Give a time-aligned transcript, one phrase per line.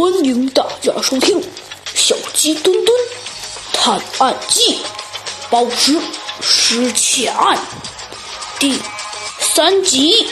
[0.00, 1.38] 欢迎大家收听
[1.94, 2.98] 《小鸡墩墩
[3.70, 4.76] 探案记》，
[5.50, 5.94] 宝石
[6.40, 7.58] 失窃案
[8.58, 8.80] 第
[9.40, 10.26] 三集。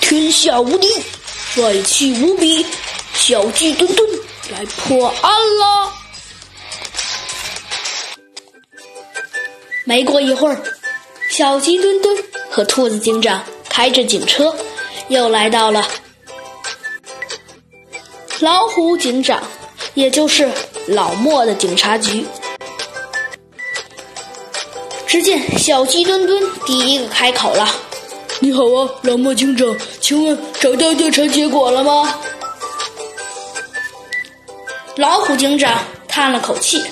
[0.00, 0.88] 天下无敌，
[1.52, 2.64] 帅气无比，
[3.12, 4.08] 小鸡墩墩
[4.50, 5.92] 来破案啦！
[9.84, 10.58] 没过一会儿，
[11.30, 12.16] 小鸡墩墩
[12.50, 14.56] 和兔子警长开着警车，
[15.08, 15.86] 又来到了
[18.40, 19.42] 老虎警长，
[19.94, 20.48] 也就是
[20.86, 22.24] 老莫的警察局。
[25.08, 27.68] 只见小鸡墩墩第一个开口了
[28.38, 32.16] ：“你好啊，老莫警长，请问找到调查结果了吗？”
[34.94, 36.84] 老虎警长叹了口气：“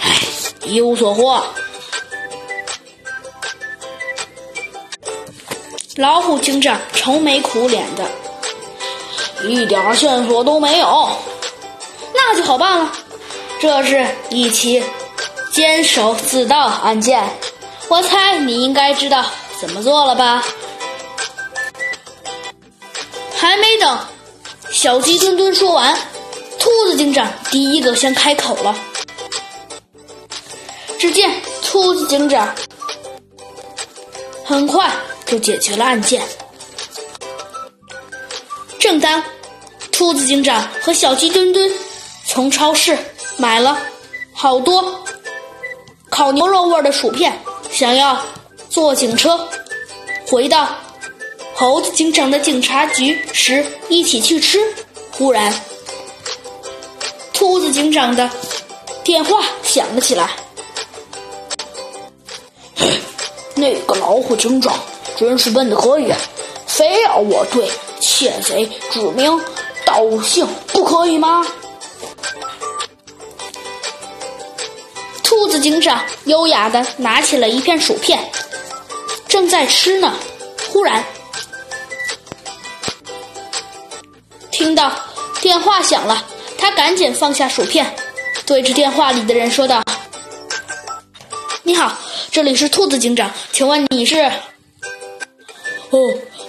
[0.00, 0.18] 唉，
[0.66, 1.42] 一无所获。”
[5.96, 8.04] 老虎警长愁眉苦脸的，
[9.44, 11.08] 一点线索都没有。
[12.14, 12.92] 那就好办了，
[13.60, 14.82] 这是一起
[15.52, 17.22] 监守自盗案件，
[17.88, 19.24] 我猜你应该知道
[19.60, 20.42] 怎么做了吧？
[23.36, 23.98] 还没等
[24.70, 25.96] 小鸡墩墩说完，
[26.58, 28.74] 兔子警长第一个先开口了。
[30.98, 31.30] 只见
[31.62, 32.54] 兔子警长
[34.44, 34.90] 很快。
[35.26, 36.22] 就解决了案件。
[38.86, 39.20] 正当
[39.90, 41.68] 兔子警长和小鸡墩墩
[42.24, 42.96] 从超市
[43.36, 43.76] 买了
[44.32, 45.02] 好多
[46.08, 47.32] 烤牛肉味的薯片，
[47.68, 48.16] 想要
[48.70, 49.48] 坐警车
[50.28, 50.68] 回到
[51.56, 54.60] 猴子警长的警察局时一起去吃，
[55.10, 55.52] 忽然
[57.32, 58.30] 兔子警长的
[59.02, 60.30] 电话响了起来。
[63.56, 64.72] 那个老虎警长。
[65.16, 66.12] 真是笨的可以，
[66.68, 67.68] 非要我对
[68.06, 69.42] 窃贼指名
[69.84, 71.44] 道姓，不可以吗？
[75.24, 78.30] 兔子警长优雅的拿起了一片薯片，
[79.26, 80.14] 正在吃呢。
[80.70, 81.04] 忽然，
[84.52, 84.92] 听到
[85.40, 86.24] 电话响了，
[86.56, 87.92] 他赶紧放下薯片，
[88.46, 89.82] 对着电话里的人说道
[91.64, 91.92] ：“你好，
[92.30, 94.30] 这里是兔子警长，请问你是？”
[95.90, 95.98] 哦，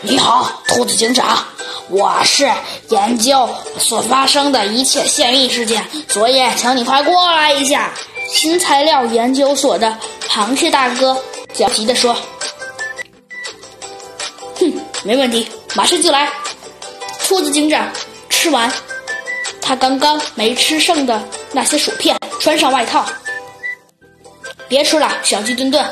[0.01, 1.43] 你好，兔子警长，
[1.89, 2.47] 我是
[2.89, 3.49] 研究
[3.79, 7.91] 所发生的一切泄密事件，所以请你快过来一下。
[8.29, 9.97] 新材料研究所的
[10.29, 11.17] 螃蟹大哥
[11.53, 12.15] 焦急地说
[14.59, 14.71] ：“哼，
[15.03, 16.31] 没问题，马上就来。”
[17.27, 17.89] 兔子警长
[18.29, 18.71] 吃完
[19.61, 21.21] 他刚刚没吃剩的
[21.51, 23.03] 那些薯片，穿上外套，
[24.67, 25.83] 别吃了，小鸡墩墩，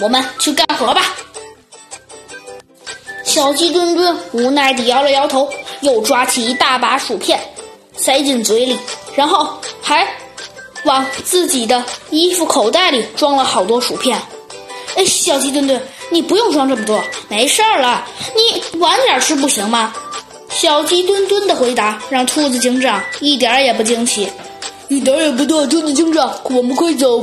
[0.00, 1.14] 我们去干活吧。
[3.38, 5.48] 小鸡墩墩无奈地摇了摇头，
[5.82, 7.38] 又抓起一大把薯片，
[7.96, 8.76] 塞进嘴里，
[9.14, 9.48] 然后
[9.80, 10.04] 还
[10.82, 14.20] 往自己的衣服口袋里装了好多薯片。
[14.96, 18.04] 哎，小鸡墩墩，你不用装这么多，没事儿了，
[18.34, 19.94] 你晚点吃不行吗？
[20.50, 24.28] 小鸡墩墩的回答让兔子警长一点也不惊奇，
[24.88, 27.16] 一点也不对，兔子警长，我们快走。